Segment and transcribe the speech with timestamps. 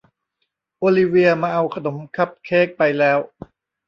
[0.79, 3.19] โอลิเวียมาเอาขนมคัพเค้กไปแล้ว